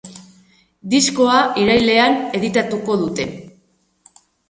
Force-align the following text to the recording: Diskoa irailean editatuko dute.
Diskoa 0.93 1.37
irailean 1.65 2.19
editatuko 2.41 3.01
dute. 3.07 3.33